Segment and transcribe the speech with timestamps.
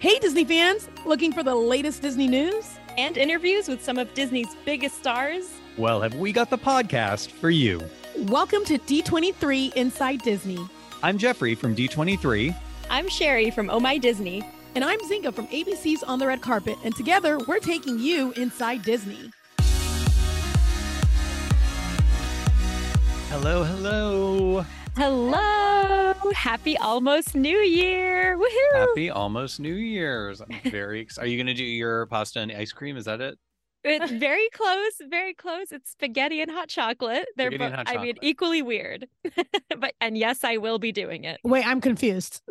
[0.00, 0.88] Hey, Disney fans!
[1.04, 2.78] Looking for the latest Disney news?
[2.96, 5.52] And interviews with some of Disney's biggest stars?
[5.76, 7.82] Well, have we got the podcast for you?
[8.20, 10.58] Welcome to D23 Inside Disney.
[11.02, 12.56] I'm Jeffrey from D23.
[12.88, 14.42] I'm Sherry from Oh My Disney.
[14.74, 16.78] And I'm Zinga from ABC's On the Red Carpet.
[16.82, 19.30] And together, we're taking you inside Disney.
[23.28, 24.64] Hello, hello.
[25.00, 26.12] Hello.
[26.34, 28.36] Happy almost New Year.
[28.36, 28.86] Woohoo.
[28.86, 30.42] Happy almost New Year's.
[30.42, 31.26] I'm very excited.
[31.26, 32.98] Are you going to do your pasta and ice cream?
[32.98, 33.38] Is that it?
[33.82, 35.72] It's very close, very close.
[35.72, 37.26] It's spaghetti and hot chocolate.
[37.34, 39.08] They're both, hot I mean, equally weird.
[39.78, 41.40] but and yes, I will be doing it.
[41.44, 42.42] Wait, I'm confused.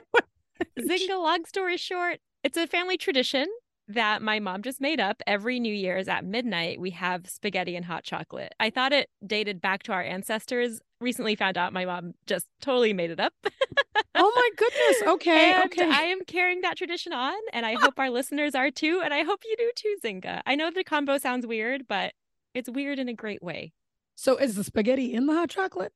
[0.78, 3.48] Zinga, long story short, it's a family tradition
[3.88, 5.20] that my mom just made up.
[5.26, 8.54] Every New Year's at midnight, we have spaghetti and hot chocolate.
[8.60, 10.80] I thought it dated back to our ancestors.
[11.00, 13.32] Recently found out my mom just totally made it up.
[14.16, 15.02] oh my goodness.
[15.14, 15.52] Okay.
[15.52, 15.88] and okay.
[15.88, 19.00] I am carrying that tradition on, and I hope our listeners are too.
[19.04, 20.42] And I hope you do too, Zinga.
[20.44, 22.14] I know the combo sounds weird, but
[22.54, 23.72] it's weird in a great way.
[24.16, 25.92] so is the spaghetti in the hot chocolate?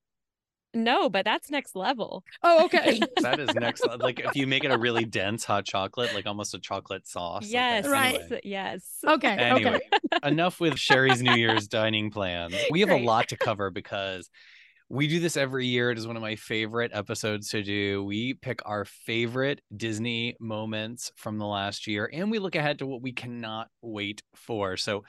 [0.74, 2.24] No, but that's next level.
[2.42, 2.98] Oh, okay.
[3.20, 3.84] That is next.
[3.86, 7.06] le- like if you make it a really dense hot chocolate, like almost a chocolate
[7.06, 7.42] sauce.
[7.42, 8.20] like yes, Right.
[8.20, 8.82] Anyway, yes.
[9.06, 9.34] okay.
[9.36, 9.80] Anyway.
[10.14, 10.28] Okay.
[10.28, 12.52] enough with Sherry's New Year's dining plan.
[12.70, 13.02] We have Great.
[13.02, 14.30] a lot to cover because
[14.92, 15.90] we do this every year.
[15.90, 18.04] It is one of my favorite episodes to do.
[18.04, 22.86] We pick our favorite Disney moments from the last year and we look ahead to
[22.86, 24.76] what we cannot wait for.
[24.76, 25.04] So,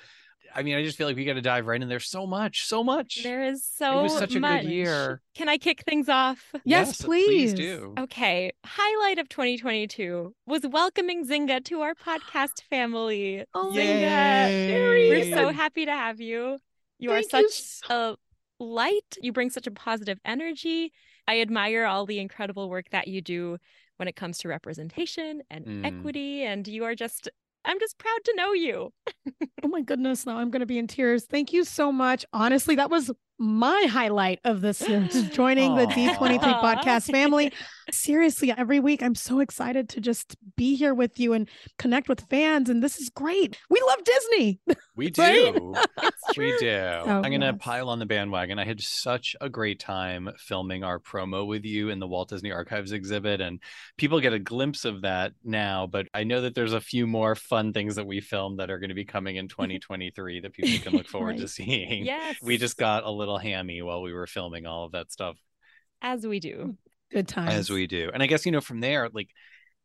[0.55, 1.89] I mean, I just feel like we got to dive right in.
[1.89, 3.23] There's so much, so much.
[3.23, 5.21] There is so It was such a good year.
[5.35, 6.53] Can I kick things off?
[6.63, 7.51] Yes, please.
[7.51, 7.93] please do.
[7.99, 13.43] Okay, highlight of 2022 was welcoming Zinga to our podcast family.
[13.53, 15.09] Oh, Zinga, Yay.
[15.09, 16.57] we're so happy to have you.
[16.99, 18.15] You are Thank you such so- a
[18.59, 19.17] light.
[19.21, 20.91] You bring such a positive energy.
[21.27, 23.57] I admire all the incredible work that you do
[23.97, 25.85] when it comes to representation and Mm.
[25.85, 26.43] equity.
[26.43, 27.29] And you are just,
[27.65, 28.93] I'm just proud to know you.
[29.65, 30.25] Oh my goodness.
[30.25, 31.23] Now I'm going to be in tears.
[31.23, 32.25] Thank you so much.
[32.33, 33.09] Honestly, that was
[33.39, 36.61] my highlight of this year, just joining the D23 Aw.
[36.75, 37.49] podcast family.
[37.89, 41.47] Seriously, every week I'm so excited to just be here with you and
[41.79, 42.69] connect with fans.
[42.69, 43.57] And this is great.
[43.69, 44.59] We love Disney.
[44.95, 45.75] We do.
[46.25, 46.59] It's We true.
[46.59, 46.69] do.
[46.69, 47.55] Oh, I'm going to yes.
[47.59, 48.57] pile on the bandwagon.
[48.57, 52.51] I had such a great time filming our promo with you in the Walt Disney
[52.51, 53.59] Archives exhibit, and
[53.97, 55.85] people get a glimpse of that now.
[55.85, 58.79] But I know that there's a few more fun things that we filmed that are
[58.79, 62.05] going to be coming in 2023 that people can look forward to seeing.
[62.05, 62.37] Yes.
[62.41, 65.37] We just got a little hammy while we were filming all of that stuff,
[66.01, 66.77] as we do.
[67.11, 67.53] Good times.
[67.53, 68.09] as we do.
[68.13, 69.29] And I guess, you know, from there, like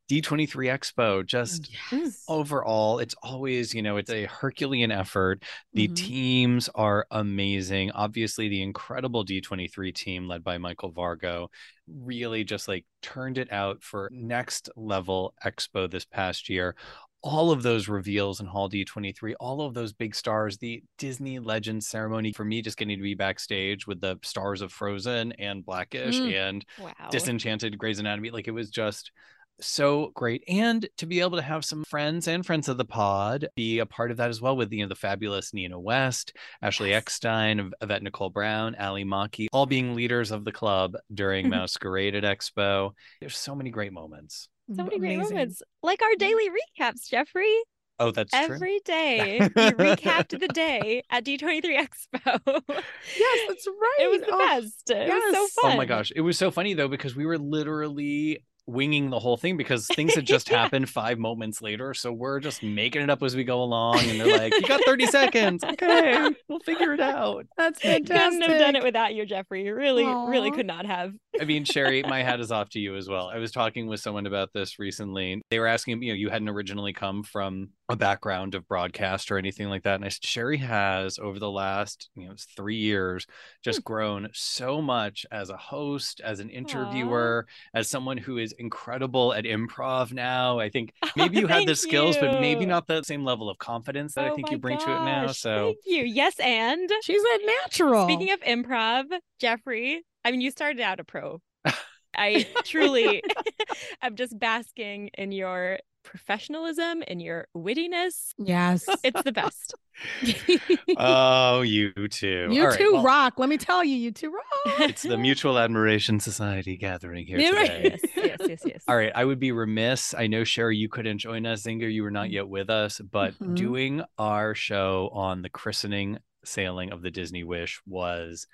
[0.09, 2.25] D23 Expo, just Yes.
[2.29, 5.43] overall it's always you know it's a herculean effort
[5.73, 5.95] the Mhm.
[5.97, 11.49] teams are amazing obviously the incredible d23 team led by michael vargo
[11.87, 16.77] really just like turned it out for next level expo this past year
[17.23, 21.89] all of those reveals in hall d23 all of those big stars the disney legends
[21.89, 26.21] ceremony for me just getting to be backstage with the stars of frozen and blackish
[26.21, 26.33] Mm.
[26.35, 27.09] and Wow.
[27.11, 28.31] disenchanted Grey's Anatomy.
[28.31, 29.13] Like it was just
[29.61, 30.45] so great.
[30.49, 33.87] And to be able to have some friends and friends of the pod be a
[33.87, 36.33] part of that as well with you know the fabulous Nina West,
[36.63, 36.99] Ashley Yes.
[36.99, 42.25] Eckstein, Yvette Nicole Brown, Ali Maki, all being leaders of the club during Masquerade at
[42.25, 42.93] Expo.
[43.21, 44.49] There's so many great moments.
[44.75, 45.37] so many great Amazing.
[45.37, 45.63] moments.
[45.83, 47.55] Like our daily recaps, Jeffrey.
[48.01, 48.55] Oh, that's true.
[48.55, 52.63] Every day we recapped the day at D23 Expo.
[53.19, 53.97] Yes, that's right.
[54.01, 54.91] It was the Oh, best.
[54.91, 55.73] It was so fun.
[55.73, 56.13] Oh my gosh.
[56.15, 60.15] It was so funny though, because we were literally winging the whole thing because things
[60.15, 60.63] had just Yeah.
[60.63, 61.95] happened five moments later.
[61.95, 64.01] So we're just making it up as we go along.
[64.01, 65.65] And they're like, you got 30 seconds.
[65.79, 67.47] Okay, we'll figure it out.
[67.57, 68.17] That's fantastic.
[68.41, 69.65] Couldn't have done it without you, Jeffrey.
[69.65, 71.15] You Really, really could not have.
[71.41, 73.29] I mean, Sherry, my hat is off to you as well.
[73.29, 75.41] I was talking with someone about this recently.
[75.51, 79.39] They were asking, you know, you hadn't originally come from a background of broadcast or
[79.39, 79.95] anything like that.
[79.95, 83.27] And I said, Sherry has over the last, you know, three years
[83.65, 83.85] just hmm.
[83.85, 89.45] grown so much as a host, as an interviewer, as someone who is incredible at
[89.45, 90.59] improv now.
[90.59, 93.59] I think maybe you had the Thank skills, but maybe not the same level of
[93.59, 95.29] confidence that I Oh think you bring to it now.
[95.29, 96.05] So thank you.
[96.05, 98.05] Yes, and She's a natural.
[98.05, 99.05] speaking of improv,
[99.41, 101.41] Jeffrey, I mean, you started out a pro.
[102.17, 103.23] I truly
[104.03, 105.79] I'm just basking in your
[106.09, 108.33] professionalism and your wittiness.
[108.39, 108.87] yes.
[109.05, 109.75] It's the best.
[110.97, 112.49] oh, you too.
[112.51, 113.35] you All right, two well, rock.
[113.39, 114.81] Let me tell you, you two rock.
[114.81, 117.81] It's the Mutual Admiration Society gathering here today.
[117.85, 118.83] yes, yes, yes, yes.
[118.89, 120.15] All right, I would be remiss.
[120.17, 121.63] I know Sherry, you couldn't join us.
[121.65, 123.55] Zinga, you were not yet with us, but Mhm.
[123.55, 128.47] doing our show on the christening sailing of the Disney Wish was,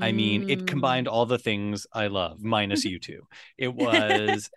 [0.00, 0.66] I mean, it Mm.
[0.66, 3.22] combined all the things I love, minus you two.
[3.56, 4.50] It was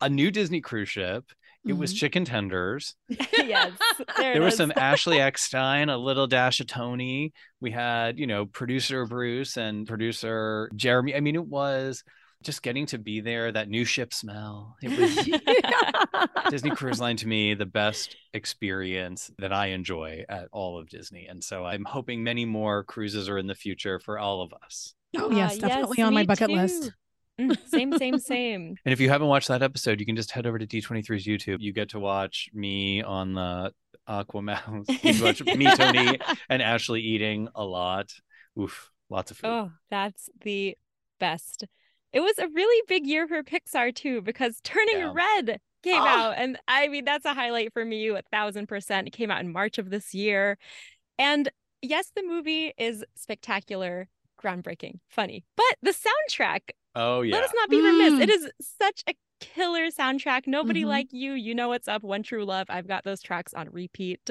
[0.00, 1.24] a new Disney cruise ship.
[1.66, 1.96] It was Mhm.
[1.98, 2.94] chicken tenders.
[3.08, 3.72] yes.
[4.18, 7.32] There, it There was some Ashley Eckstein, a little dash of Tony.
[7.60, 11.14] We had, you know, producer Bruce and producer Jeremy.
[11.14, 12.02] I mean, it was
[12.42, 14.76] just getting to be there, that new ship smell.
[14.82, 15.14] It was
[16.50, 21.26] Disney Cruise Line to me the best experience that I enjoy at all of Disney.
[21.26, 24.94] And so I'm hoping many more cruises are in the future for all of us.
[25.16, 26.56] Oh Ah, yes, definitely on my bucket too.
[26.56, 26.92] list.
[27.40, 28.76] Mm, same, same, same.
[28.84, 31.58] And if you haven't watched that episode, you can just head over to D23's YouTube.
[31.60, 33.72] You get to watch me on the
[34.08, 34.88] Aquamouse.
[34.88, 38.12] You can watch me, Tony, and Ashley eating a lot.
[38.58, 39.48] Oof, lots of food.
[39.48, 40.76] Oh, that's the
[41.18, 41.64] best.
[42.12, 45.12] It was a really big year for Pixar too, because Turning Yeah.
[45.14, 46.06] Red came Oh.
[46.06, 46.34] out.
[46.36, 49.08] And I mean, that's a highlight for me, a thousand percent.
[49.08, 50.56] It came out in March of this year.
[51.18, 51.50] And
[51.82, 54.08] yes, the movie is spectacular,
[54.40, 55.44] groundbreaking, funny.
[55.56, 56.60] But the soundtrack,
[56.96, 57.34] Oh yeah.
[57.36, 58.14] let us not be remiss.
[58.14, 58.20] Mm.
[58.22, 60.46] It is such a killer soundtrack.
[60.46, 60.86] Nobody Mhm.
[60.88, 61.32] like you.
[61.32, 62.02] You know what's up.
[62.02, 62.66] One True Love.
[62.70, 64.30] I've got those tracks on repeat.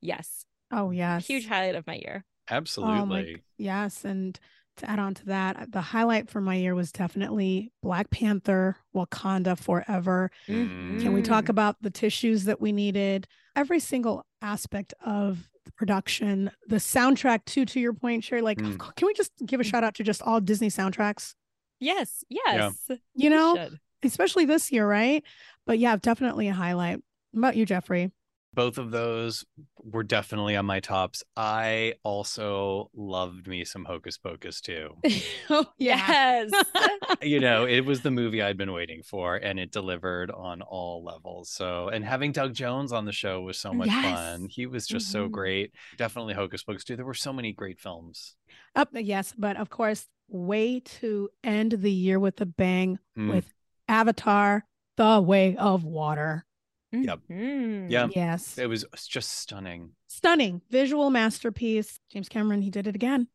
[0.00, 0.44] Yes.
[0.70, 1.26] Oh yes.
[1.26, 2.24] Huge highlight of my year.
[2.50, 3.42] Absolutely.
[3.58, 4.38] Yes, and
[4.78, 9.58] to add on to that, the highlight for my year was definitely Black Panther, Wakanda
[9.58, 10.30] Forever.
[10.46, 11.02] Mm.
[11.02, 11.50] Can we talk Mm.
[11.50, 13.26] about the tissues that we needed?
[13.56, 17.64] Every single aspect of the production, the soundtrack too.
[17.66, 18.94] To your point, Sherry, like, Mm.
[18.96, 21.34] can we just give a shout out to just all Disney soundtracks?
[21.80, 22.24] Yes.
[22.28, 22.76] Yes.
[23.14, 23.78] You know, should.
[24.02, 25.22] especially this year, right?
[25.66, 27.00] But yeah, definitely a highlight.
[27.32, 28.10] What about you, Jeffrey?
[28.54, 29.44] Both of those
[29.84, 31.22] were definitely on my tops.
[31.36, 34.94] I also loved me some Hocus Pocus too.
[35.50, 36.50] oh Yes.
[37.22, 41.04] you know, it was the movie I'd been waiting for and it delivered on all
[41.04, 41.50] levels.
[41.50, 44.02] So, and having Doug Jones on the show was so much Yes.
[44.16, 44.48] fun.
[44.50, 45.32] He was just so Mhm.
[45.32, 45.74] great.
[45.98, 46.96] Definitely Hocus Pocus too.
[46.96, 48.34] There were so many great films.
[48.74, 53.30] Up, yes, but of course, way to end the year with a bang Mm.
[53.30, 53.52] with
[53.88, 54.64] Avatar:
[54.96, 56.44] The Way of Water.
[56.92, 57.20] Yep.
[57.30, 57.90] Mhm.
[57.90, 58.08] Yeah.
[58.14, 59.90] Yes, It was just stunning.
[60.08, 61.98] stunning visual masterpiece.
[62.10, 63.28] James Cameron, he did it again.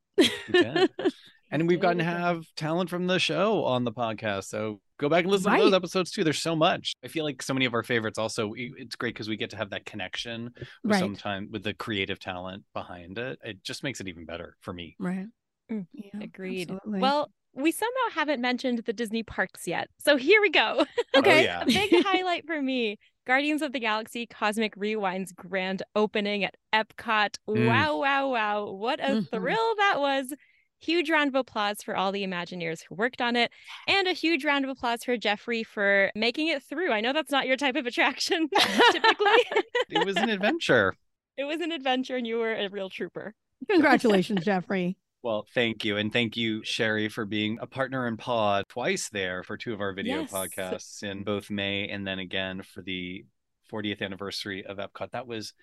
[0.52, 0.90] did.
[1.52, 4.46] And we've gotten to have talent from the show on the podcast.
[4.46, 6.24] So go back and listen to those episodes too.
[6.24, 6.94] There's so much.
[7.04, 9.58] I feel like so many of our favorites also, it's great because we get to
[9.58, 11.00] have that connection with Right.
[11.00, 13.38] sometime with the creative talent behind it.
[13.44, 14.96] It just makes it even better for me.
[14.98, 15.28] Right.
[15.72, 16.70] Mm, Yeah, Agreed.
[16.72, 17.00] absolutely.
[17.00, 19.88] Well, we somehow haven't mentioned the Disney parks yet.
[20.00, 20.86] So here we go.
[21.16, 21.40] okay.
[21.40, 21.62] Oh, yeah.
[21.62, 27.38] A big highlight for me Guardians of the Galaxy Cosmic Rewind's grand opening at Epcot.
[27.50, 27.68] Mm.
[27.68, 28.72] Wow, wow, wow.
[28.72, 29.30] What a Mhm.
[29.30, 30.34] thrill that was.
[30.82, 33.50] Huge round of applause for all the Imagineers who worked on it,
[33.88, 36.92] and a huge round of applause for Jeffrey for making it through.
[36.92, 38.50] I know that's not your type of attraction
[38.92, 39.62] typically.
[39.90, 40.98] It was an adventure.
[41.38, 43.34] it was an adventure, and you were a real trooper.
[43.70, 44.98] Congratulations, Jeffrey.
[45.24, 45.96] Well, thank you.
[45.98, 49.80] And thank you, Sherry, for being a partner in pod twice there for two of
[49.80, 50.32] our video Yes.
[50.34, 53.26] podcasts in both May and then again for the
[53.72, 55.12] 40th anniversary of Epcot.
[55.12, 55.54] That was,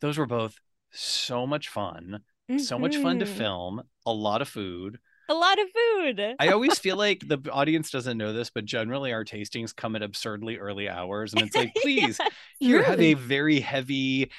[0.00, 0.58] those were both
[0.92, 2.20] so much fun,
[2.58, 3.36] so much fun to Mhm.
[3.36, 4.98] film, a lot of food.
[5.28, 6.36] A lot of food.
[6.38, 10.02] I always feel like the audience doesn't know this, but generally our tastings come at
[10.02, 11.32] absurdly early hours.
[11.32, 12.20] And it's like, please,
[12.60, 14.30] here have a very heavy,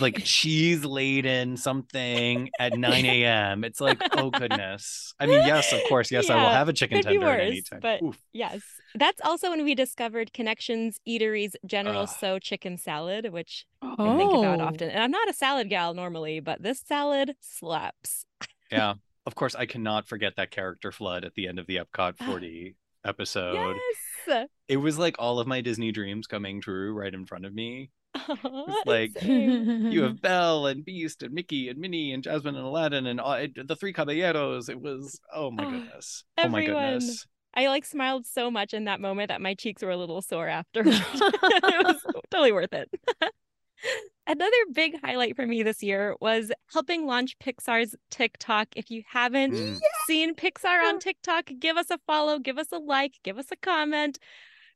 [0.00, 3.64] like cheese laden something at 9 a.m.
[3.64, 5.14] It's like, oh goodness.
[5.18, 7.40] I mean, yes, of course, yes, I will have a chicken could be tender at
[7.40, 7.80] any time.
[7.80, 8.18] but- Oof.
[8.32, 8.62] Yes.
[8.94, 12.08] That's also when we discovered Connections Eatery's General Ugh.
[12.08, 13.94] So chicken salad, which oh.
[13.98, 14.64] I think about oh.
[14.64, 14.90] often.
[14.90, 18.24] And I'm not a salad gal normally, but this salad slaps.
[18.70, 18.94] Yeah.
[19.26, 22.26] Of course, I cannot forget that character flood at the end of the Epcot Ah.
[22.26, 23.76] 40 episode.
[24.28, 24.46] Yes.
[24.68, 27.90] It was like all of my Disney dreams coming true right in front of me.
[28.14, 29.92] Aw, like, same.
[29.92, 33.34] You have Belle and Beast and Mickey and Minnie and Jasmine and Aladdin and all,
[33.34, 34.68] it, the three caballeros.
[34.68, 36.24] It was, oh my Ah, goodness.
[36.38, 37.26] Oh my goodness.
[37.54, 40.48] I like smiled so much in that moment that my cheeks were a little sore
[40.48, 40.80] after.
[40.86, 42.90] it was totally worth it.
[44.26, 48.68] Another big highlight for me this year was helping launch Pixar's TikTok.
[48.74, 49.78] If you haven't Mm.
[50.06, 53.56] seen Pixar on TikTok, give us a follow, give us a like, give us a
[53.56, 54.18] comment.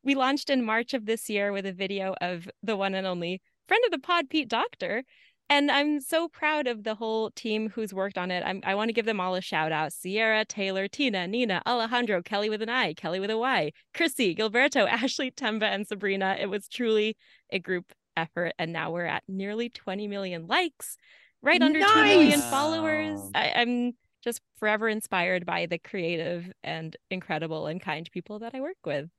[0.03, 3.41] We launched in March of this year with a video of the one and only
[3.67, 5.03] friend of the pod, Pete Docter.
[5.49, 8.41] And I'm so proud of the whole team who's worked on it.
[8.45, 12.21] I'm, I want to give them all a shout out Sierra, Taylor, Tina, Nina, Alejandro,
[12.21, 16.37] Kelly with an I, Kelly with a Y, Chrissy, Gilberto, Ashley, Temba, and Sabrina.
[16.39, 17.17] It was truly
[17.51, 18.53] a group effort.
[18.59, 20.97] And now we're at nearly 20 million likes,
[21.41, 23.19] right under 2 million followers.
[23.19, 23.31] Wow.
[23.35, 28.61] I, I'm just forever inspired by the creative and incredible and kind people that I
[28.61, 29.09] work with.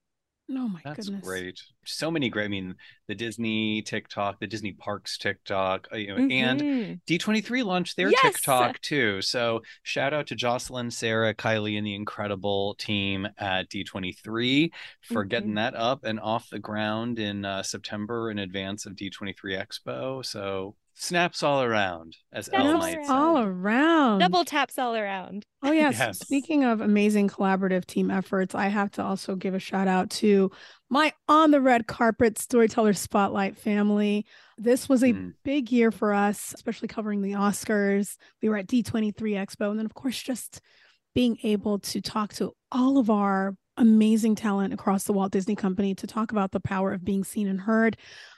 [0.55, 1.25] Oh my That's goodness.
[1.25, 1.61] great.
[1.85, 2.45] So many great.
[2.45, 2.75] I mean,
[3.09, 7.01] the Disney TikTok, the Disney Parks TikTok, uh, you know, and Mhm.
[7.07, 8.35] D23 launched their Yes!
[8.35, 9.23] TikTok too.
[9.23, 15.53] So shout out to Jocelyn, Sarah, Kylie, and the incredible team at D23 for getting
[15.53, 15.57] Mhm.
[15.57, 20.25] that up and off the ground in uh, September in advance of D23 Expo.
[20.25, 23.07] So snaps all around, as Snaps Elle all might around.
[23.47, 23.51] say.
[23.51, 24.19] around.
[24.21, 25.45] double taps all around.
[25.63, 25.95] Oh yes.
[25.99, 26.19] Yes.
[26.19, 30.51] Speaking of amazing collaborative team efforts, I have to also give a shout out to
[30.91, 34.27] my on the red carpet storyteller spotlight family.
[34.59, 35.33] This was a Mm.
[35.45, 38.17] big year for us, especially covering the Oscars.
[38.43, 40.61] We were at D23 Expo and then of course just
[41.15, 45.95] being able to talk to all of our amazing talent across the Walt Disney Company
[45.95, 47.97] to talk about the power of being seen and heard.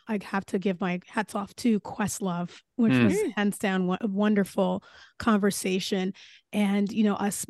[0.08, 3.04] I have to give my hats off to Questlove, which Mm.
[3.04, 4.82] was hands down wo- a wonderful
[5.18, 6.12] conversation.
[6.52, 7.46] And, you know, us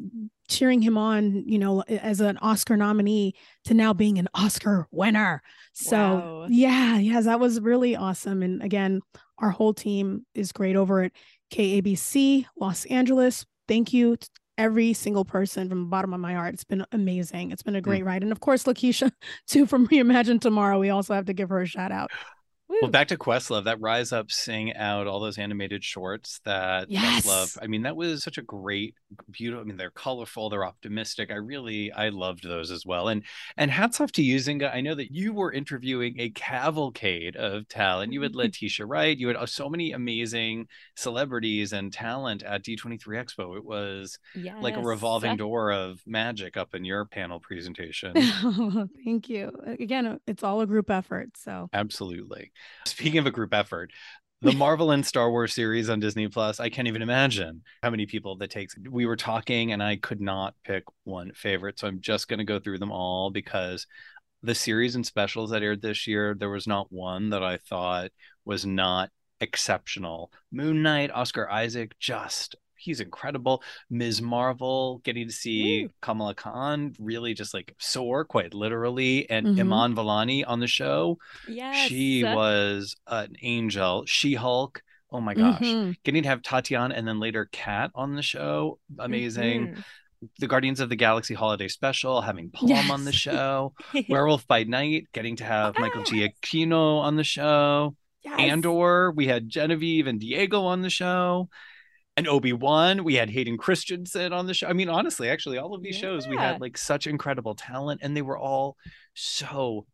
[0.48, 3.34] cheering him on, you know, as an Oscar nominee
[3.64, 5.42] to now being an Oscar winner.
[5.72, 6.46] So, Wow.
[6.48, 8.42] yeah, yeah, that was really awesome.
[8.42, 9.00] And again,
[9.38, 11.12] our whole team is great over at
[11.50, 13.44] KABC Los Angeles.
[13.68, 16.54] Thank you to every single person from the bottom of my heart.
[16.54, 17.50] It's been amazing.
[17.50, 18.22] It's been a great ride.
[18.22, 19.10] And of course, Lakeisha,
[19.48, 20.78] too, from Reimagine Tomorrow.
[20.78, 22.10] We also have to give her a shout out.
[22.74, 22.78] Woo.
[22.82, 27.24] Well, back to Questlove, that Rise Up, Sing Out, all those animated shorts that Yes.
[27.24, 27.58] Questlove.
[27.62, 28.94] I mean, that was such a great,
[29.30, 29.62] beautiful.
[29.62, 31.30] I mean, they're colorful, they're optimistic.
[31.30, 33.08] I really, I loved those as well.
[33.08, 33.22] And
[33.56, 34.74] and hats off to you, Zinga.
[34.74, 38.12] I know that you were interviewing a cavalcade of talent.
[38.12, 39.16] You had Letitia Wright.
[39.18, 40.66] You had uh, so many amazing
[40.96, 43.56] celebrities and talent at D23 Expo.
[43.56, 44.18] It was
[44.60, 44.86] like a Yes.
[44.86, 48.12] revolving door of magic up in your panel presentation.
[49.04, 49.52] Thank you.
[49.78, 51.30] Again, it's all a group effort.
[51.36, 52.52] So, Absolutely.
[52.86, 53.90] Speaking of a group effort,
[54.44, 58.04] the Marvel and Star Wars series on Disney Plus, I can't even imagine how many
[58.04, 58.76] people that takes.
[58.90, 61.78] We were talking and I could not pick one favorite.
[61.78, 63.86] So I'm just going to go through them all because
[64.42, 68.10] the series and specials that aired this year, there was not one that I thought
[68.44, 69.08] was not
[69.40, 70.30] exceptional.
[70.52, 73.62] Moon Knight, Oscar Isaac, just he's incredible.
[73.90, 74.22] Ms.
[74.22, 75.90] Marvel, getting to see Woo.
[76.00, 79.60] Kamala Khan really just like soar quite literally, and Mhm.
[79.60, 81.18] Iman Vellani on the show.
[81.48, 81.88] Yes.
[81.88, 84.04] She was an angel.
[84.06, 84.82] She Hulk.
[85.10, 85.60] Oh my gosh.
[85.60, 85.96] Mhm.
[86.04, 88.78] Getting to have Tatiana and then later Kat on the show.
[88.98, 89.74] Amazing.
[89.74, 89.84] Mhm.
[90.38, 93.74] The Guardians of the Galaxy holiday special, having Pom on the show.
[94.08, 97.94] Werewolf by Night, getting to have Michael Giacchino on the show.
[98.24, 98.40] Yes.
[98.40, 101.50] Andor, we had Genevieve and Diego on the show.
[102.16, 104.68] And Obi-Wan, we had Hayden Christensen on the show.
[104.68, 108.16] I mean, honestly, actually, all of these shows, we had like such incredible talent and
[108.16, 108.76] they were all
[109.14, 109.86] so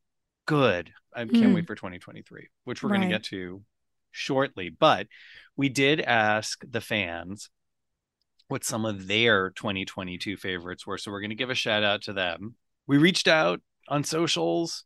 [0.46, 0.92] good.
[1.14, 1.54] I can't Mm.
[1.54, 3.62] wait for 2023, which we're going to get to
[4.10, 4.68] shortly.
[4.68, 5.06] But
[5.56, 7.48] we did ask the fans
[8.48, 10.98] what some of their 2022 favorites were.
[10.98, 12.54] So we're going to give a shout out to them.
[12.86, 14.84] We reached out on socials.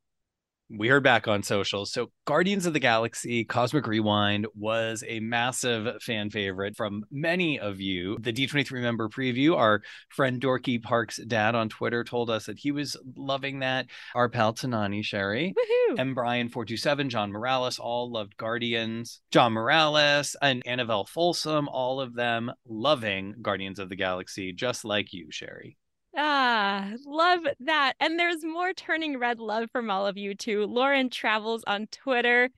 [0.70, 1.92] We heard back on socials.
[1.92, 7.80] So Guardians of the Galaxy Cosmic Rewind was a massive fan favorite from many of
[7.80, 8.16] you.
[8.20, 12.72] The D23 member preview, our friend Dorky Parks' dad on Twitter told us that he
[12.72, 13.86] was loving that.
[14.14, 15.54] Our pal Tanani Sherry.
[15.54, 15.98] Woohoo.
[15.98, 16.14] M.
[16.14, 19.20] Brian427, John Morales, all loved Guardians.
[19.30, 25.12] John Morales and Annabelle Folsom, all of them loving Guardians of the Galaxy, just like
[25.12, 25.76] you, Sherry.
[26.16, 27.94] Ah, love that.
[28.00, 30.66] And there's more turning red love from all of you too.
[30.66, 32.50] Lauren travels on Twitter.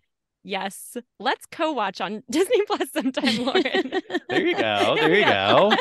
[0.45, 4.01] Yes, let's co-watch on Disney Plus sometime, Lauren.
[4.29, 4.95] There you go.
[4.97, 5.73] There you go.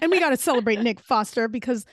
[0.00, 1.84] and we got to celebrate Nick Foster because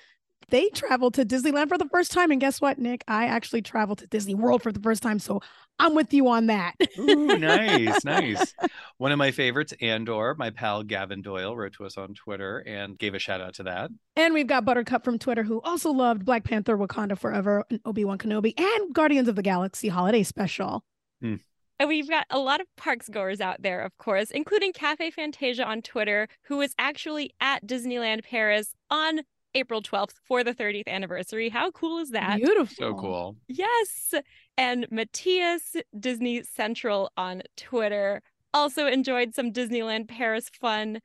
[0.50, 2.32] they traveled to Disneyland for the first time.
[2.32, 3.04] And guess what, Nick?
[3.08, 5.20] I actually traveled to Disney World for the first time.
[5.20, 5.42] So
[5.80, 6.76] I'm with you on that.
[6.98, 8.54] Ooh, nice, nice.
[8.98, 12.98] One of my favorites, Andor, my pal Gavin Doyle wrote to us on Twitter and
[12.98, 13.92] gave a shout out to that.
[14.16, 18.04] And we've got Buttercup from Twitter who also loved Black Panther, Wakanda Forever, and Obi
[18.04, 20.84] Wan Kenobi, and Guardians of the Galaxy Holiday Special.
[21.22, 21.36] Hmm.
[21.80, 25.64] And we've got a lot of parks goers out there, of course, including Cafe Fantasia
[25.64, 29.22] on Twitter, who is actually at Disneyland Paris on
[29.56, 31.50] April 12th for the 30th anniversary.
[31.50, 32.38] How cool is that?
[32.38, 32.76] Beautiful.
[32.78, 33.36] So cool.
[33.48, 34.14] Yes.
[34.58, 38.22] And Matthias Disney Central on Twitter
[38.54, 41.00] also enjoyed some Disneyland Paris fun.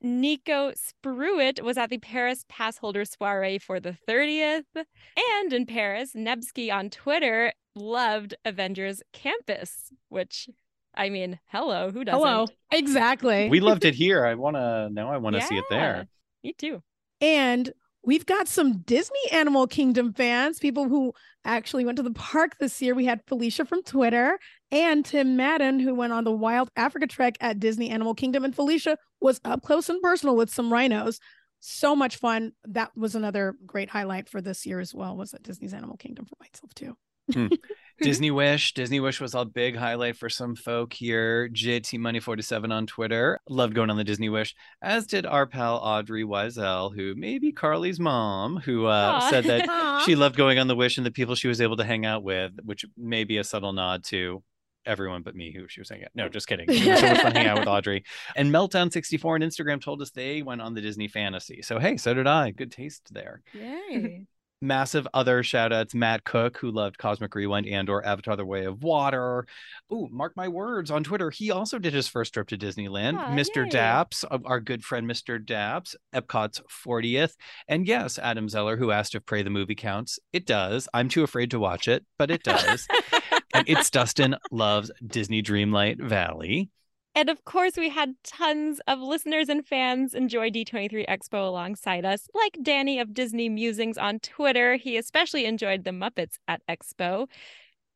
[0.00, 4.64] Nico Spruitt was at the Paris pass holder soiree for the 30th.
[4.74, 10.48] And in Paris, Nebsky on Twitter loved Avengers Campus, which
[10.94, 12.20] I mean, hello, who doesn't?
[12.20, 12.46] Hello.
[12.70, 13.48] Exactly.
[13.48, 14.26] We loved it here.
[14.26, 16.06] I want to, now I want to see it there.
[16.44, 16.82] Me too.
[17.20, 17.72] And
[18.04, 21.12] we've got some Disney Animal Kingdom fans, people who
[21.44, 22.94] actually went to the park this year.
[22.94, 24.38] We had Felicia from Twitter
[24.70, 28.44] and Tim Madden, who went on the Wild Africa Trek at Disney Animal Kingdom.
[28.44, 31.20] And Felicia was up close and personal with some rhinos.
[31.60, 32.52] So much fun.
[32.64, 36.26] That was another great highlight for this year as well, was at Disney's Animal Kingdom
[36.26, 36.96] for myself too.
[37.32, 37.56] Mm.
[38.02, 38.74] Disney Wish.
[38.74, 41.48] Disney Wish was a big highlight for some folk here.
[41.48, 43.38] JT Money 47 on Twitter.
[43.48, 47.52] Loved going on the Disney Wish, as did our pal Audrey Wiesel, who may be
[47.52, 51.34] Carly's mom, who uh, said that she loved going on the Wish and the people
[51.34, 54.42] she was able to hang out with, which may be a subtle nod to
[54.84, 56.10] everyone but me who she was saying it.
[56.14, 56.66] No, just kidding.
[56.68, 58.04] It was so much fun hanging out with Audrey.
[58.36, 61.62] And Meltdown64 on Instagram told us they went on the Disney Fantasy.
[61.62, 62.50] So hey, so did I.
[62.50, 63.42] Good taste there.
[63.52, 64.26] Yay.
[64.62, 68.64] Massive other shout outs Matt Cook, who loved Cosmic Rewind and or Avatar The Way
[68.64, 69.44] of Water.
[69.92, 71.30] Ooh, mark my words on Twitter.
[71.30, 73.18] He also did his first trip to Disneyland.
[73.18, 73.64] Aw, Mr.
[73.64, 73.70] yay.
[73.70, 75.44] Daps, uh, our good friend Mr.
[75.44, 77.34] Daps, Epcot's 40th.
[77.66, 80.20] And yes, Adam Zeller, who asked if Pray the movie counts.
[80.32, 80.88] It does.
[80.94, 82.86] I'm too afraid to watch it, but it does.
[83.54, 86.70] and it's Dustin loves Disney Dreamlight Valley.
[87.14, 92.26] And of course, we had tons of listeners and fans enjoy D23 Expo alongside us,
[92.32, 94.76] like Danny of Disney Musings on Twitter.
[94.76, 97.28] He especially enjoyed the Muppets at Expo.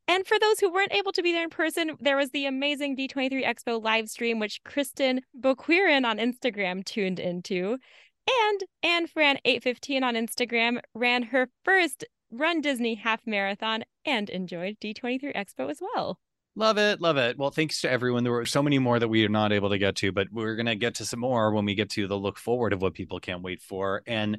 [0.07, 2.97] And for those who weren't able to be there in person, there was the amazing
[2.97, 7.79] D23 Expo live stream, which Kristen Boquirin on Instagram tuned into.
[8.29, 14.77] And Anne Fran 815 on Instagram ran her first Run Disney half marathon and enjoyed
[14.81, 16.19] D23 Expo as well.
[16.59, 17.37] Love it, love it.
[17.37, 18.25] Well, thanks to everyone.
[18.25, 20.57] There were so many more that we are not able to get to, but we're
[20.57, 22.95] going to get to some more when we get to the look forward of what
[22.95, 24.03] people can't wait for.
[24.07, 24.39] And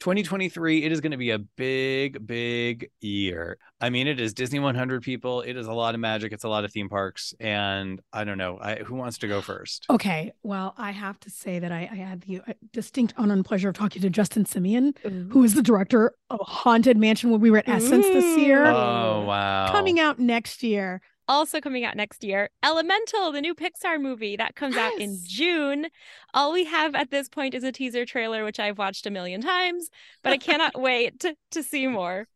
[0.00, 3.56] 2023, it is going to be a big, big year.
[3.80, 5.40] I mean, it is Disney 100 people.
[5.40, 6.32] It is a lot of magic.
[6.32, 7.32] It's a lot of theme parks.
[7.40, 8.58] And I don't know.
[8.60, 9.86] I, who wants to go first?
[9.88, 13.44] Okay, well, I have to say that I, I had the uh, distinct honor and
[13.44, 14.98] pleasure of talking to Justin Simien,
[15.32, 18.66] who is the director of Haunted Mansion when we were at Essence this year.
[18.66, 19.72] Oh, wow.
[19.72, 21.00] Coming out next year.
[21.28, 25.86] Also coming out next year elemental the new pixar movie that comes out in june
[26.34, 29.40] all we have at this point is a teaser trailer which i've watched a million
[29.40, 29.88] times
[30.22, 32.26] but i cannot wait to, to see more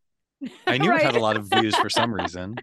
[0.66, 2.57] I knew it had a lot of views for some reason.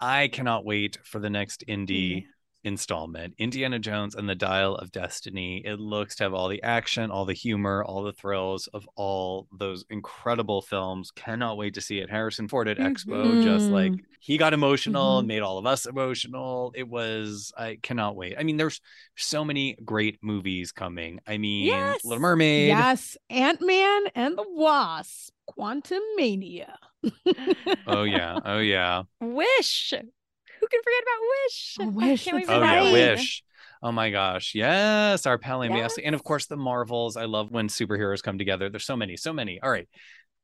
[0.00, 2.28] I cannot wait for the next indie Yeah.
[2.68, 5.62] Installment Indiana Jones and the Dial of Destiny.
[5.64, 9.48] It looks to have all the action, all the humor, all the thrills of all
[9.58, 11.10] those incredible films.
[11.10, 12.08] Cannot wait to see it.
[12.08, 13.72] Harrison Ford at Expo, just Mhm.
[13.72, 15.26] like he got emotional, Mhm.
[15.26, 16.72] made all of us emotional.
[16.76, 18.36] It was, I cannot wait.
[18.38, 18.80] I mean, there's
[19.16, 21.18] so many great movies coming.
[21.26, 22.04] I mean, Yes.
[22.04, 22.68] Little Mermaid.
[22.68, 26.78] Yes, Ant Man and the Wasp, Quantum Mania.
[27.86, 28.38] Oh, yeah.
[28.44, 29.04] Oh, yeah.
[29.20, 29.94] wish
[30.68, 32.92] can forget about wish Oh, Wish, can't wait Oh that yeah.
[32.92, 33.42] Wish.
[33.82, 35.92] Oh my gosh, yes, our pal Amy Yes.
[35.92, 36.04] Astley.
[36.04, 37.16] and of course the Marvels.
[37.16, 38.68] I love when superheroes come together.
[38.68, 39.60] There's so many, so many.
[39.60, 39.88] All right,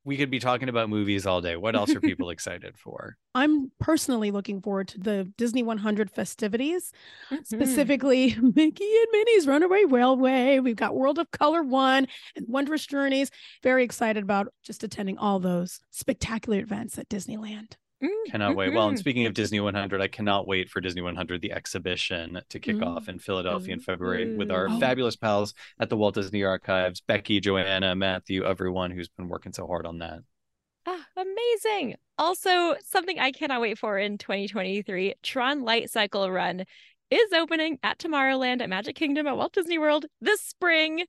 [0.05, 1.57] we could be talking about movies all day.
[1.57, 3.17] What else are people excited for?
[3.35, 6.93] I'm personally looking forward to the Disney 100 festivities,
[7.33, 7.45] Mhm.
[7.45, 10.61] specifically Mickey and Minnie's Runaway Railway.
[10.61, 12.07] We've got World of Color 1
[12.37, 13.33] and Wondrous Journeys.
[13.65, 17.73] Very excited about just attending all those spectacular events at Disneyland.
[18.05, 18.75] Mm, Cannot wait.
[18.75, 19.01] Well, and mhm.
[19.01, 22.87] speaking of Disney 100, I cannot wait for Disney 100, the exhibition to kick Mm.
[22.87, 24.79] off in Philadelphia in February with our Ooh.
[24.81, 29.67] fabulous pals at the Walt Disney Archives, Becky, Joanna, Matthew, everyone who's been working so
[29.67, 30.21] hard on that.
[30.87, 31.97] Ah, amazing.
[32.19, 36.65] Also, something I cannot wait for in 2023 Tron Light Cycle Run
[37.11, 41.05] is opening at Tomorrowland at Magic Kingdom at Walt Disney World this spring.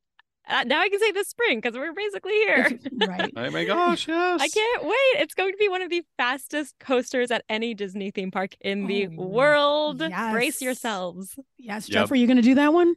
[0.48, 2.80] Uh, now I can say this spring because we're basically here.
[3.08, 3.32] right.
[3.38, 4.42] Oh my gosh, yes.
[4.42, 5.22] I can't wait.
[5.22, 8.86] It's going to be one of the fastest coasters at any Disney theme park in
[8.88, 10.00] the Oh, world.
[10.32, 11.38] Brace yourselves.
[11.58, 11.94] Yes, Yep.
[11.94, 12.96] Jeff, are you going to do that one?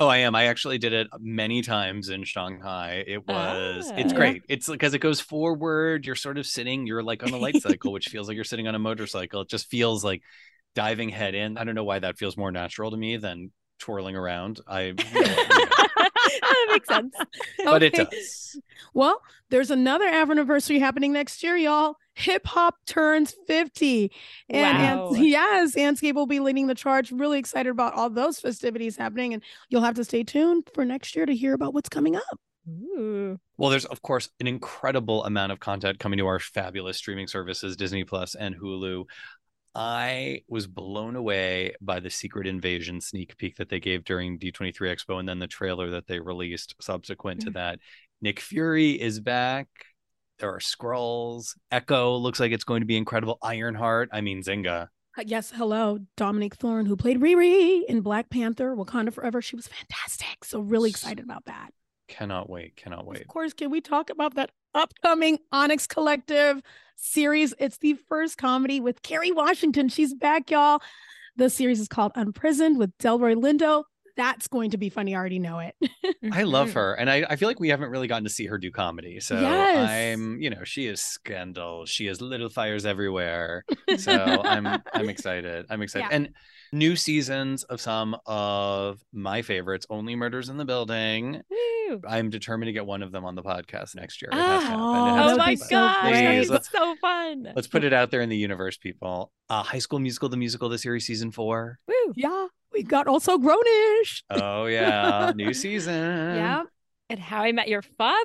[0.00, 0.34] Oh, I am.
[0.36, 3.02] I actually did it many times in Shanghai.
[3.06, 4.16] It was, it's Ah.
[4.16, 4.42] great.
[4.48, 6.06] It's because it goes forward.
[6.06, 8.68] You're sort of sitting, you're like on a light cycle, which feels like you're sitting
[8.68, 9.40] on a motorcycle.
[9.42, 10.22] It just feels like
[10.76, 11.58] diving head in.
[11.58, 13.50] I don't know why that feels more natural to me than
[13.88, 14.60] twirling around.
[14.68, 17.14] I, that makes sense.
[17.64, 18.60] but it does.
[18.92, 21.96] Well, there's another anniversary happening next year, y'all.
[22.14, 24.12] Hip hop turns 50.
[24.50, 25.12] And, and- Wow.
[25.14, 27.10] yes, Andscape will be leading the charge.
[27.12, 29.32] Really excited about all those festivities happening.
[29.32, 32.40] And you'll have to stay tuned for next year to hear about what's coming up.
[32.68, 33.38] Ooh.
[33.56, 37.76] Well, there's of course an incredible amount of content coming to our fabulous streaming services,
[37.76, 39.04] Disney Plus and Hulu.
[39.74, 44.72] I was blown away by the Secret Invasion sneak peek that they gave during D23
[44.94, 47.54] Expo and then the trailer that they released subsequent to Mm.
[47.54, 47.78] that.
[48.20, 49.68] Nick Fury is back.
[50.38, 51.56] There are scrolls.
[51.70, 53.38] Echo looks like it's going to be incredible.
[53.42, 54.88] Ironheart, I mean Zinga.
[55.18, 59.42] Uh, Yes, hello, Dominique Thorne, who played Riri in Black Panther, Wakanda Forever.
[59.42, 60.44] She was fantastic.
[60.44, 61.70] So, really excited about that.
[62.06, 62.76] Cannot wait.
[62.76, 63.22] Cannot wait.
[63.22, 66.62] Of course, can we talk about that upcoming Onyx Collective
[66.96, 67.54] series?
[67.58, 69.88] It's the first comedy with Kerry Washington.
[69.88, 70.80] She's back, y'all.
[71.36, 73.84] The series is called Unprisoned with Delroy Lindo.
[74.18, 75.14] That's going to be funny.
[75.14, 75.74] I already know it.
[76.32, 76.74] I love Mhm.
[76.74, 76.94] her.
[76.94, 79.20] And I, I feel like we haven't really gotten to see her do comedy.
[79.20, 79.88] So Yes.
[80.18, 81.86] I'm, you know, she is scandal.
[81.86, 83.64] She is little fires everywhere.
[83.96, 84.12] So
[84.44, 85.66] I'm I'm excited.
[85.70, 86.08] I'm excited.
[86.10, 86.16] Yeah.
[86.16, 86.30] And
[86.72, 91.40] new seasons of some of my favorites, Only Murders in the Building.
[91.48, 92.00] Woo.
[92.06, 94.30] I'm determined to get one of them on the podcast next year.
[94.32, 94.80] It has to happen.
[94.80, 95.56] It Oh, has Oh that to would my god, happen.
[95.56, 96.36] so gosh, great.
[96.38, 97.52] Please, it's so fun.
[97.56, 99.32] Let's put it out there in the universe, people.
[99.48, 101.78] Uh, High School Musical, the musical, the series, season four.
[101.88, 102.12] Woo.
[102.16, 102.48] yeah.
[102.78, 104.22] We got also grownish.
[104.30, 106.36] Oh yeah, new season.
[106.36, 106.62] yeah.
[107.10, 108.22] And How I Met Your Father.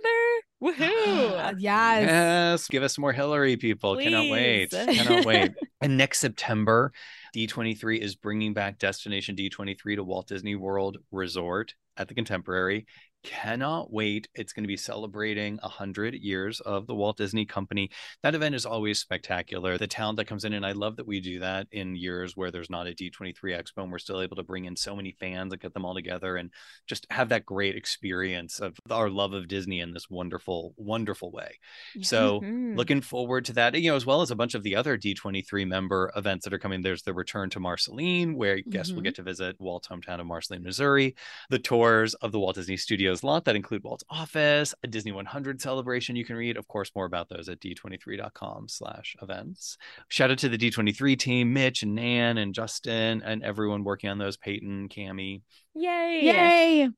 [0.62, 1.56] Woohoo.
[1.58, 1.60] yes.
[1.60, 3.98] Yes, give us more Hillary, people.
[3.98, 4.70] Cannot wait.
[4.70, 5.54] Cannot wait.
[5.82, 6.92] And next September,
[7.36, 12.86] D23 is bringing back Destination D23 to Walt Disney World Resort at the Contemporary.
[13.24, 14.28] Cannot wait.
[14.36, 17.90] It's going to be celebrating 100 years of the Walt Disney Company.
[18.22, 19.78] That event is always spectacular.
[19.78, 22.52] The talent that comes in, and I love that we do that in years where
[22.52, 25.54] there's not a D23 Expo and we're still able to bring in so many fans
[25.54, 26.52] and get them all together and
[26.86, 31.60] just have that great experience of our love of Disney in this wonderful, wonderful way.
[32.02, 32.76] So Mhm.
[32.76, 35.64] looking forward to that, you know, as well as a bunch of the other D23
[35.64, 36.82] member events that are coming.
[36.82, 40.64] There's the return to Marceline, where guests will get to visit Walt's hometown of Marceline,
[40.64, 41.16] Missouri,
[41.50, 45.62] the tours of the Walt Disney Studios lot that include Walt's office, a Disney 100
[45.62, 46.16] celebration.
[46.16, 49.78] You can read, of course, more about those at d23.com slash events.
[50.08, 54.18] Shout out to the D23 team, Mitch and Nan and Justin and everyone working on
[54.18, 55.42] those, Peyton, Cami.
[55.76, 56.22] Yay.
[56.24, 56.90] Yay.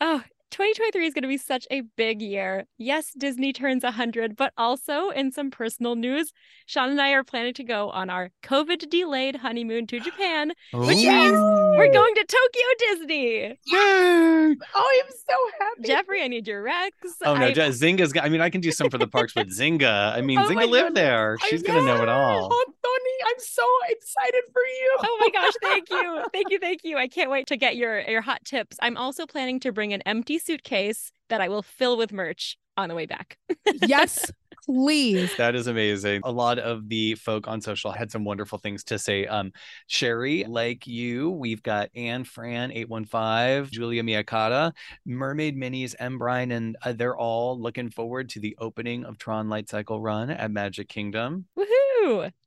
[0.00, 2.66] Oh, 2023 is going to be such a big year.
[2.78, 6.30] Yes, Disney turns 100, but also in some personal news,
[6.66, 10.52] Sean and I are planning to go on our COVID delayed honeymoon to Japan.
[10.74, 13.58] Which means We're going to Tokyo Disney.
[13.66, 14.28] Yay!
[14.74, 15.82] Oh, I'm so happy.
[15.84, 16.94] Jeffrey, I need your Rex.
[17.24, 18.24] Oh no, I- Je- Zinga's got.
[18.24, 20.12] I mean, I can do some for the parks, but Zinga.
[20.14, 20.94] I mean, Oh my Zinga lived goodness.
[21.02, 21.38] there.
[21.48, 22.48] She's gonna know it all.
[22.52, 24.96] Oh, Tony, I'm so excited for you.
[24.98, 26.22] Oh my gosh, thank you.
[26.32, 26.98] Thank you, thank you.
[26.98, 28.76] I can't wait to get your your hot tips.
[28.82, 32.88] I'm also planning to bring an empty suitcase that I will fill with merch on
[32.88, 33.38] the way back.
[33.86, 34.30] yes,
[34.64, 35.34] please.
[35.36, 36.22] That is amazing.
[36.24, 39.26] A lot of the folk on social had some wonderful things to say.
[39.26, 39.52] Um,
[39.86, 44.72] Sherry, like you, we've got Anne Fran, 815, Julia Miyakata,
[45.04, 46.18] Mermaid Minis, M.
[46.18, 50.30] Brian, and uh, they're all looking forward to the opening of Tron Light Cycle Run
[50.30, 51.46] at Magic Kingdom.
[51.58, 51.81] Woohoo!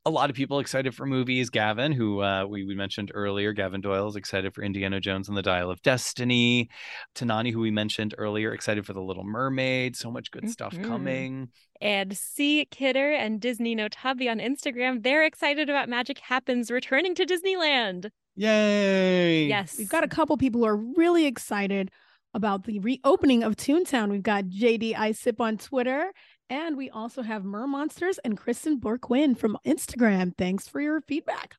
[0.06, 1.50] A lot of people excited for movies.
[1.50, 5.38] Gavin, who uh, we, we mentioned earlier, Gavin Doyle is excited for Indiana Jones and
[5.38, 6.70] the Dial of Destiny.
[7.16, 9.96] Tanani, who we mentioned earlier, excited for The Little Mermaid.
[9.96, 10.84] So much good stuff Mhm.
[10.86, 11.50] coming.
[11.82, 17.16] And C Kidder and Disney No Tubby on Instagram, they're excited about Magic Happens returning
[17.16, 18.10] to Disneyland.
[18.36, 19.46] Yay!
[19.48, 19.76] Yes.
[19.78, 21.90] We've got a couple people who are really excited
[22.34, 24.10] about the reopening of Toontown.
[24.12, 26.12] We've got JD I Sip on Twitter,
[26.50, 30.36] and we also have Mer Monsters and Kristen Borquin from Instagram.
[30.38, 31.56] Thanks for your feedback.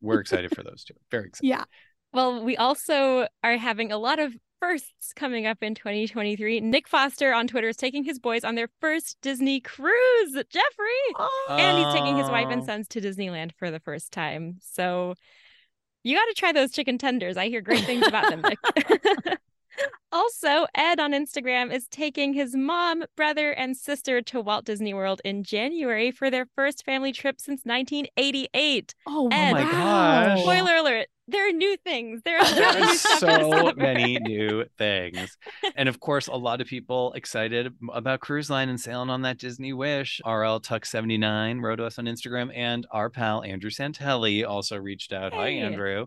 [0.00, 0.94] We're excited for those two.
[1.10, 1.48] Very excited.
[1.48, 1.64] Yeah.
[2.12, 6.60] Well, we also are having a lot of firsts coming up in 2023.
[6.60, 10.32] Nick Foster on Twitter is taking his boys on their first Disney cruise.
[10.32, 11.26] Jeffrey!
[11.50, 12.66] And he's taking his wife and Oh.
[12.66, 14.58] sons to Disneyland for the first time.
[14.62, 15.14] So
[16.02, 17.36] you got to try those chicken tenders.
[17.36, 18.42] I hear great things about them.
[20.14, 20.20] Nick.
[20.22, 25.20] also, Ed on Instagram is taking his mom, brother, and sister to Walt Disney World
[25.24, 28.94] in January for their first family trip since 1988.
[29.06, 29.52] Oh, Ed.
[29.52, 30.40] my gosh.
[30.40, 32.20] Spoiler alert, there are new things.
[32.24, 35.36] There are There are stuff so many new things.
[35.74, 39.38] And of course, a lot of people excited about Cruise Line and sailing on that
[39.38, 40.20] Disney Wish.
[40.24, 45.32] RL Tuck79 wrote to us on Instagram, and our pal Andrew Santelli also reached out.
[45.32, 46.06] Hi, Andrew.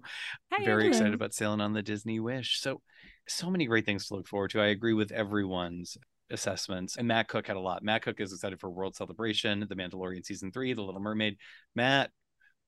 [0.52, 0.88] Hi, Very Andrew.
[0.90, 2.60] excited about sailing on the Disney Wish.
[2.62, 2.82] So,
[3.28, 4.62] so many great things to look forward to.
[4.62, 5.98] I agree with everyone's
[6.30, 6.98] assessments.
[6.98, 7.84] And Matt Cook had a lot.
[7.84, 11.38] Matt Cook is excited for World Celebration, The Mandalorian Season 3, The Little Mermaid.
[11.76, 12.12] Matt,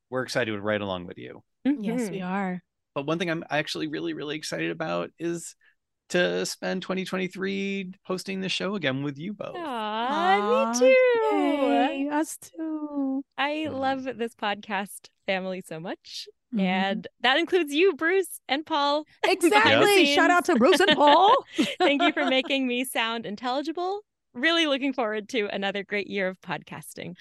[0.10, 1.44] we're excited right along with you.
[1.66, 2.28] Yes, we mm-hmm.
[2.28, 2.64] are.
[2.96, 5.56] But one thing I'm actually really, really excited about is
[6.10, 9.56] to spend 2023 hosting the show again with you both.
[9.56, 10.86] Aw, Aw, me too.
[11.36, 13.24] Yay, us too.
[13.38, 16.28] I love this podcast family so much.
[16.54, 16.62] Mhm.
[16.62, 19.06] And that includes you, Bruce and Paul.
[19.24, 20.06] exactly.
[20.06, 20.16] scenes.
[20.16, 21.36] Shout out to Bruce and Paul.
[21.80, 24.02] Thank you for making me sound intelligible.
[24.34, 27.16] Really looking forward to another great year of podcasting.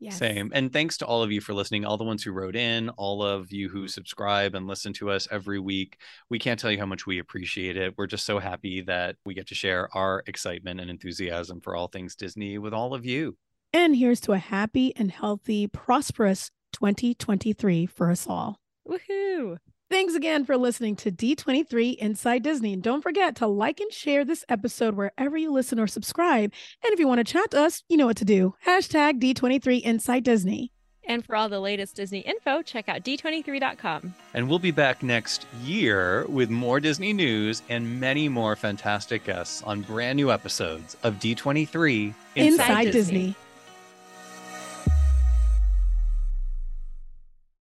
[0.00, 0.18] Yes.
[0.18, 0.50] Same.
[0.52, 3.22] And thanks to all of you for listening, all the ones who wrote in, all
[3.22, 5.96] of you who subscribe and listen to us every week.
[6.28, 7.94] We can't tell you how much we appreciate it.
[7.96, 11.86] We're just so happy that we get to share our excitement and enthusiasm for all
[11.86, 13.36] things Disney with all of you.
[13.72, 18.58] And here's to a happy and healthy, prosperous 2023 for us all.
[18.88, 19.58] Woohoo!
[19.90, 22.72] Thanks again for listening to D23 Inside Disney.
[22.72, 26.50] And don't forget to like and share this episode wherever you listen or subscribe.
[26.82, 28.54] And if you want to chat to us, you know what to do.
[28.66, 30.72] Hashtag D23 Inside Disney.
[31.04, 34.14] And for all the latest Disney info, check out d23.com.
[34.34, 39.62] And we'll be back next year with more Disney news and many more fantastic guests
[39.64, 42.92] on brand new episodes of D23 Inside, Inside Disney.
[42.92, 43.36] Disney.